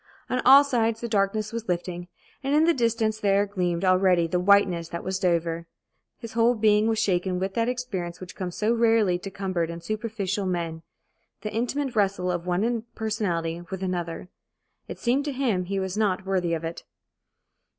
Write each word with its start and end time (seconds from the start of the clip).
On 0.31 0.41
all 0.45 0.63
sides 0.63 0.99
the 0.99 1.07
darkness 1.07 1.53
was 1.53 1.67
lifting, 1.69 2.07
and 2.43 2.55
in 2.55 2.63
the 2.63 2.73
distance 2.73 3.19
there 3.19 3.45
gleamed 3.45 3.85
already 3.85 4.25
the 4.25 4.39
whiteness 4.39 4.89
that 4.89 5.03
was 5.03 5.19
Dover. 5.19 5.67
His 6.17 6.33
whole 6.33 6.55
being 6.55 6.87
was 6.87 6.97
shaken 6.97 7.37
with 7.37 7.53
that 7.53 7.69
experience 7.69 8.19
which 8.19 8.35
comes 8.35 8.55
so 8.55 8.73
rarely 8.73 9.19
to 9.19 9.29
cumbered 9.29 9.69
and 9.69 9.83
superficial 9.83 10.47
men 10.47 10.81
the 11.41 11.53
intimate 11.53 11.95
wrestle 11.95 12.31
of 12.31 12.47
one 12.47 12.83
personality 12.95 13.61
with 13.69 13.83
another. 13.83 14.29
It 14.87 14.97
seemed 14.97 15.23
to 15.25 15.31
him 15.33 15.65
he 15.65 15.79
was 15.79 15.95
not 15.95 16.25
worthy 16.25 16.55
of 16.55 16.63
it. 16.63 16.83